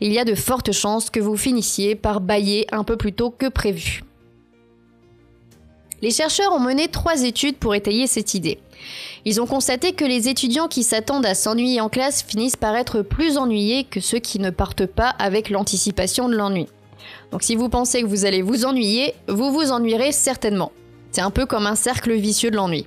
[0.00, 3.30] il y a de fortes chances que vous finissiez par bailler un peu plus tôt
[3.30, 4.04] que prévu.
[6.00, 8.60] Les chercheurs ont mené trois études pour étayer cette idée.
[9.24, 13.02] Ils ont constaté que les étudiants qui s'attendent à s'ennuyer en classe finissent par être
[13.02, 16.66] plus ennuyés que ceux qui ne partent pas avec l'anticipation de l'ennui.
[17.32, 20.72] Donc si vous pensez que vous allez vous ennuyer, vous vous ennuierez certainement.
[21.10, 22.86] C'est un peu comme un cercle vicieux de l'ennui.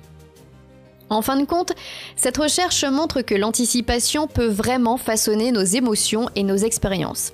[1.10, 1.72] En fin de compte,
[2.16, 7.32] cette recherche montre que l'anticipation peut vraiment façonner nos émotions et nos expériences.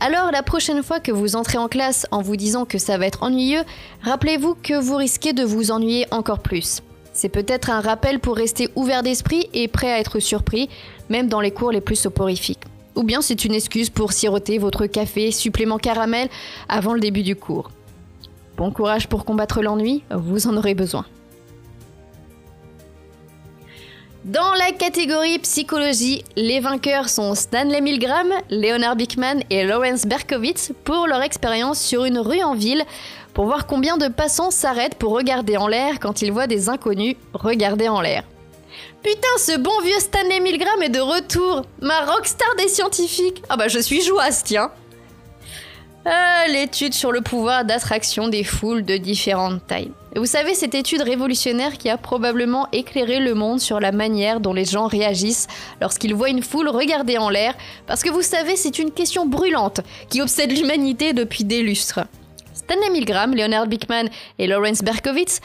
[0.00, 3.06] Alors la prochaine fois que vous entrez en classe en vous disant que ça va
[3.06, 3.62] être ennuyeux,
[4.02, 6.82] rappelez-vous que vous risquez de vous ennuyer encore plus.
[7.16, 10.68] C'est peut-être un rappel pour rester ouvert d'esprit et prêt à être surpris,
[11.08, 12.60] même dans les cours les plus soporifiques.
[12.94, 16.28] Ou bien c'est une excuse pour siroter votre café supplément caramel
[16.68, 17.70] avant le début du cours.
[18.58, 21.06] Bon courage pour combattre l'ennui, vous en aurez besoin.
[24.26, 31.06] Dans la catégorie psychologie, les vainqueurs sont Stanley Milgram, Leonard Bickman et Lawrence Berkowitz pour
[31.06, 32.82] leur expérience sur une rue en ville
[33.34, 37.14] pour voir combien de passants s'arrêtent pour regarder en l'air quand ils voient des inconnus
[37.34, 38.24] regarder en l'air.
[39.04, 43.68] Putain, ce bon vieux Stanley Milgram est de retour Ma rockstar des scientifiques Ah bah
[43.68, 44.72] je suis joyeuse, tiens
[46.06, 49.90] ah, L'étude sur le pouvoir d'attraction des foules de différentes tailles.
[50.14, 54.52] vous savez, cette étude révolutionnaire qui a probablement éclairé le monde sur la manière dont
[54.52, 55.48] les gens réagissent
[55.80, 57.54] lorsqu'ils voient une foule regarder en l'air,
[57.86, 62.00] parce que vous savez, c'est une question brûlante qui obsède l'humanité depuis des lustres.
[62.54, 65.40] Stanley Milgram, Leonard Bickman et Lawrence Berkowitz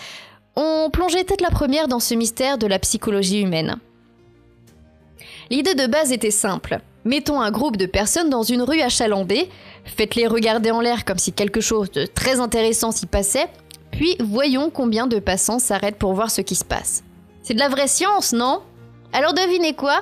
[0.55, 3.77] ont plongé tête la première dans ce mystère de la psychologie humaine.
[5.49, 6.79] L'idée de base était simple.
[7.03, 9.49] Mettons un groupe de personnes dans une rue achalandée,
[9.85, 13.47] faites-les regarder en l'air comme si quelque chose de très intéressant s'y passait,
[13.91, 17.03] puis voyons combien de passants s'arrêtent pour voir ce qui se passe.
[17.41, 18.61] C'est de la vraie science, non?
[19.13, 20.01] Alors devinez quoi?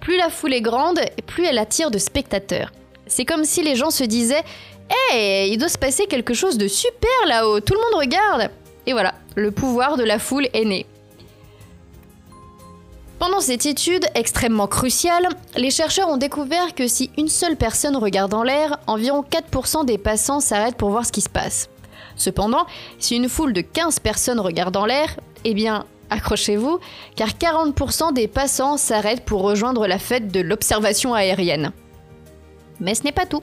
[0.00, 2.72] Plus la foule est grande, plus elle attire de spectateurs.
[3.06, 4.42] C'est comme si les gens se disaient
[5.12, 8.50] Hey, il doit se passer quelque chose de super là-haut, tout le monde regarde
[8.86, 10.86] Et voilà, le pouvoir de la foule est né.
[13.20, 18.32] Pendant cette étude extrêmement cruciale, les chercheurs ont découvert que si une seule personne regarde
[18.32, 21.68] en l'air, environ 4% des passants s'arrêtent pour voir ce qui se passe.
[22.16, 22.64] Cependant,
[22.98, 26.80] si une foule de 15 personnes regarde en l'air, eh bien, accrochez-vous,
[27.14, 31.72] car 40% des passants s'arrêtent pour rejoindre la fête de l'observation aérienne.
[32.80, 33.42] Mais ce n'est pas tout.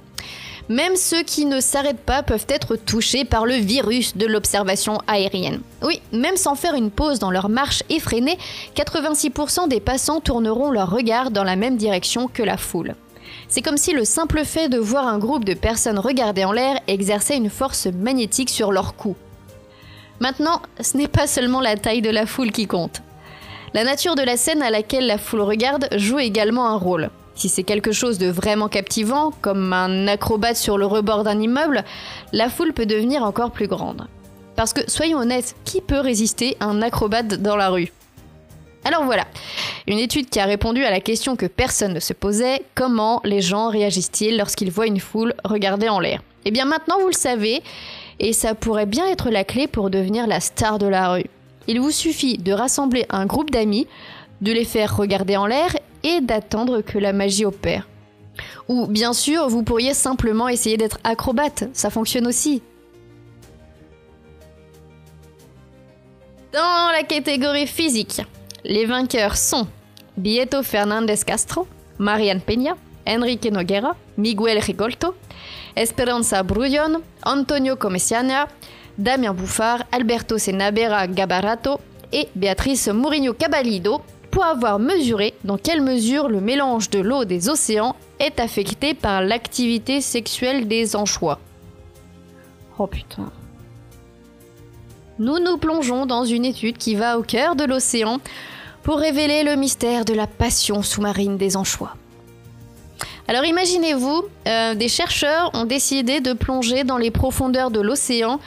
[0.69, 5.61] Même ceux qui ne s'arrêtent pas peuvent être touchés par le virus de l'observation aérienne.
[5.81, 8.37] Oui, même sans faire une pause dans leur marche effrénée,
[8.75, 12.95] 86% des passants tourneront leur regard dans la même direction que la foule.
[13.47, 16.81] C'est comme si le simple fait de voir un groupe de personnes regarder en l'air
[16.87, 19.15] exerçait une force magnétique sur leur cou.
[20.19, 23.01] Maintenant, ce n'est pas seulement la taille de la foule qui compte.
[23.73, 27.09] La nature de la scène à laquelle la foule regarde joue également un rôle.
[27.37, 31.83] Si c'est quelque chose de vraiment captivant, comme un acrobate sur le rebord d'un immeuble,
[32.33, 34.07] la foule peut devenir encore plus grande.
[34.55, 37.93] Parce que, soyons honnêtes, qui peut résister à un acrobate dans la rue?
[38.83, 39.27] Alors voilà,
[39.85, 43.41] une étude qui a répondu à la question que personne ne se posait, comment les
[43.41, 46.23] gens réagissent-ils lorsqu'ils voient une foule regarder en l'air?
[46.45, 47.61] Eh bien maintenant vous le savez,
[48.19, 51.25] et ça pourrait bien être la clé pour devenir la star de la rue.
[51.67, 53.87] Il vous suffit de rassembler un groupe d'amis,
[54.41, 55.75] de les faire regarder en l'air
[56.07, 57.87] et d'attendre que la magie opère.
[58.69, 62.61] Ou bien sûr, vous pourriez simplement essayer d'être acrobate, ça fonctionne aussi.
[66.53, 68.21] Dans la catégorie physique,
[68.63, 69.67] les vainqueurs sont
[70.15, 71.67] Bieto Fernandez Castro,
[71.99, 72.75] Marianne Peña,
[73.07, 75.13] Enrique Noguera, Miguel Rigolto,
[75.75, 78.47] Esperanza Brullón, Antonio Comesiana,
[78.97, 81.79] Damien Bouffard, Alberto Senabera Gabarato
[82.11, 84.01] et Beatrice Mourinho Cabalido
[84.31, 89.21] pour avoir mesuré dans quelle mesure le mélange de l'eau des océans est affecté par
[89.21, 91.39] l'activité sexuelle des anchois.
[92.79, 93.31] Oh putain.
[95.19, 98.19] Nous nous plongeons dans une étude qui va au cœur de l'océan
[98.83, 101.95] pour révéler le mystère de la passion sous-marine des anchois.
[103.27, 108.39] Alors imaginez-vous, euh, des chercheurs ont décidé de plonger dans les profondeurs de l'océan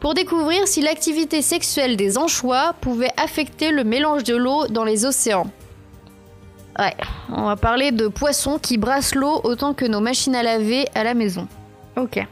[0.00, 5.04] pour découvrir si l'activité sexuelle des anchois pouvait affecter le mélange de l'eau dans les
[5.04, 5.50] océans.
[6.78, 6.96] Ouais,
[7.30, 11.04] on va parler de poissons qui brassent l'eau autant que nos machines à laver à
[11.04, 11.46] la maison.
[11.96, 12.26] Ok.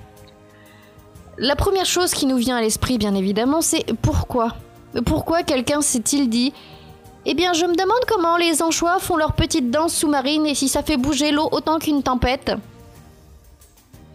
[1.37, 4.55] La première chose qui nous vient à l'esprit, bien évidemment, c'est pourquoi?
[5.05, 6.55] Pourquoi quelqu'un s'est-il dit
[7.27, 10.69] Eh bien, je me demande comment les anchois font leur petite danse sous-marine et si
[10.69, 12.53] ça fait bouger l'eau autant qu'une tempête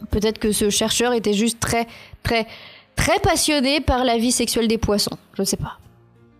[0.09, 1.87] Peut-être que ce chercheur était juste très,
[2.23, 2.47] très,
[2.95, 5.17] très passionné par la vie sexuelle des poissons.
[5.33, 5.77] Je sais pas.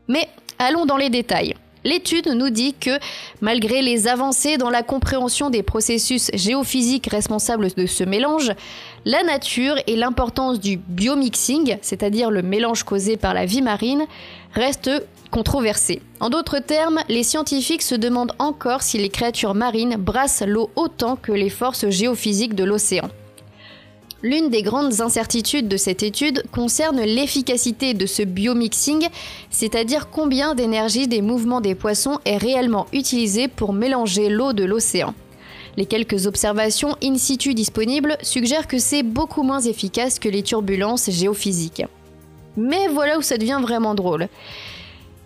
[0.08, 0.30] Mais
[0.60, 1.56] allons dans les détails.
[1.84, 2.98] L'étude nous dit que
[3.42, 8.54] malgré les avancées dans la compréhension des processus géophysiques responsables de ce mélange,
[9.06, 14.06] la nature et l'importance du biomixing, c'est-à-dire le mélange causé par la vie marine,
[14.54, 14.92] restent
[15.30, 16.02] controversées.
[16.22, 21.18] En d'autres termes, les scientifiques se demandent encore si les créatures marines brassent l'eau autant
[21.18, 23.10] que les forces géophysiques de l'océan.
[24.26, 29.10] L'une des grandes incertitudes de cette étude concerne l'efficacité de ce biomixing,
[29.52, 35.14] c'est-à-dire combien d'énergie des mouvements des poissons est réellement utilisée pour mélanger l'eau de l'océan.
[35.76, 41.10] Les quelques observations in situ disponibles suggèrent que c'est beaucoup moins efficace que les turbulences
[41.10, 41.84] géophysiques.
[42.56, 44.30] Mais voilà où ça devient vraiment drôle.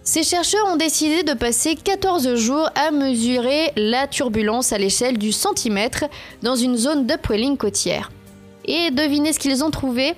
[0.02, 5.32] Ces chercheurs ont décidé de passer 14 jours à mesurer la turbulence à l'échelle du
[5.32, 6.06] centimètre
[6.42, 8.10] dans une zone d'upwelling côtière.
[8.68, 10.14] Et devinez ce qu'ils ont trouvé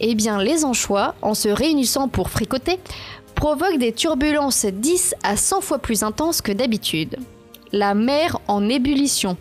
[0.00, 2.78] Eh bien, les anchois, en se réunissant pour fricoter,
[3.34, 7.16] provoquent des turbulences 10 à 100 fois plus intenses que d'habitude.
[7.72, 9.36] La mer en ébullition.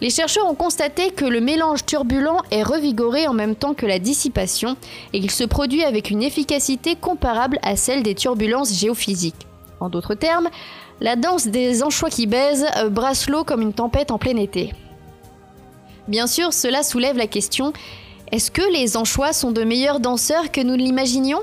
[0.00, 4.00] Les chercheurs ont constaté que le mélange turbulent est revigoré en même temps que la
[4.00, 4.76] dissipation
[5.12, 9.46] et qu'il se produit avec une efficacité comparable à celle des turbulences géophysiques.
[9.78, 10.48] En d'autres termes,
[11.00, 14.72] la danse des anchois qui baisent brasse l'eau comme une tempête en plein été.
[16.08, 17.72] Bien sûr, cela soulève la question
[18.32, 21.42] est-ce que les anchois sont de meilleurs danseurs que nous l'imaginions?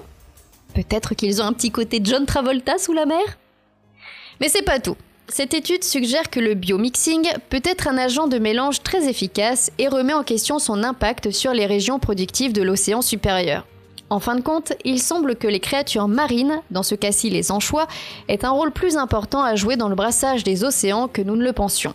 [0.73, 3.37] Peut-être qu'ils ont un petit côté John Travolta sous la mer?
[4.41, 4.95] Mais c'est pas tout.
[5.27, 9.87] Cette étude suggère que le biomixing peut être un agent de mélange très efficace et
[9.87, 13.67] remet en question son impact sur les régions productives de l'océan supérieur.
[14.09, 17.87] En fin de compte, il semble que les créatures marines, dans ce cas-ci les anchois,
[18.27, 21.43] aient un rôle plus important à jouer dans le brassage des océans que nous ne
[21.43, 21.93] le pensions.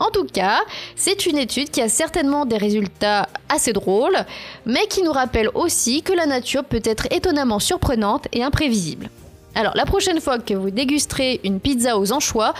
[0.00, 0.60] En tout cas,
[0.96, 4.16] c'est une étude qui a certainement des résultats assez drôles,
[4.64, 9.10] mais qui nous rappelle aussi que la nature peut être étonnamment surprenante et imprévisible.
[9.54, 12.54] Alors la prochaine fois que vous dégusterez une pizza aux anchois,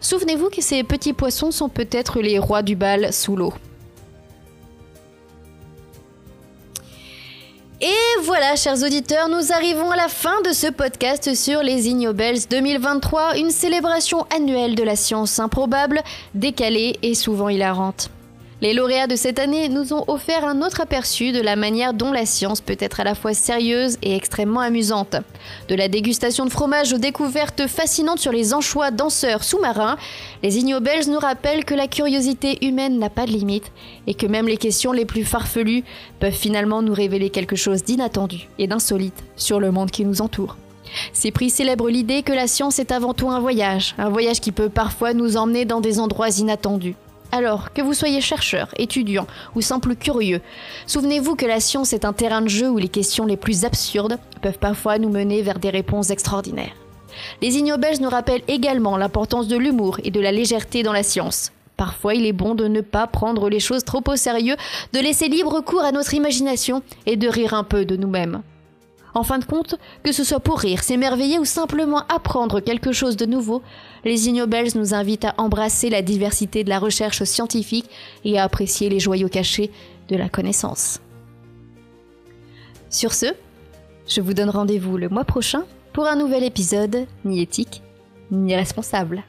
[0.00, 3.54] souvenez-vous que ces petits poissons sont peut-être les rois du bal sous l'eau.
[7.84, 12.38] Et voilà, chers auditeurs, nous arrivons à la fin de ce podcast sur les Ignobels
[12.48, 16.00] 2023, une célébration annuelle de la science improbable,
[16.32, 18.08] décalée et souvent hilarante.
[18.62, 22.12] Les lauréats de cette année nous ont offert un autre aperçu de la manière dont
[22.12, 25.16] la science peut être à la fois sérieuse et extrêmement amusante.
[25.68, 29.96] De la dégustation de fromage aux découvertes fascinantes sur les anchois danseurs sous-marins,
[30.44, 33.72] les Ignobels nous rappellent que la curiosité humaine n'a pas de limite
[34.06, 35.82] et que même les questions les plus farfelues
[36.20, 40.56] peuvent finalement nous révéler quelque chose d'inattendu et d'insolite sur le monde qui nous entoure.
[41.12, 44.52] Ces prix célèbrent l'idée que la science est avant tout un voyage, un voyage qui
[44.52, 46.94] peut parfois nous emmener dans des endroits inattendus.
[47.34, 50.42] Alors, que vous soyez chercheur, étudiant ou simple curieux,
[50.86, 54.18] souvenez-vous que la science est un terrain de jeu où les questions les plus absurdes
[54.42, 56.76] peuvent parfois nous mener vers des réponses extraordinaires.
[57.40, 61.52] Les ignobels nous rappellent également l'importance de l'humour et de la légèreté dans la science.
[61.78, 64.56] Parfois, il est bon de ne pas prendre les choses trop au sérieux,
[64.92, 68.42] de laisser libre cours à notre imagination et de rire un peu de nous-mêmes.
[69.14, 73.16] En fin de compte, que ce soit pour rire, s'émerveiller ou simplement apprendre quelque chose
[73.16, 73.62] de nouveau,
[74.04, 77.90] les Ignobels nous invitent à embrasser la diversité de la recherche scientifique
[78.24, 79.70] et à apprécier les joyaux cachés
[80.08, 81.00] de la connaissance.
[82.88, 83.26] Sur ce,
[84.08, 87.82] je vous donne rendez-vous le mois prochain pour un nouvel épisode ni éthique
[88.30, 89.24] ni responsable.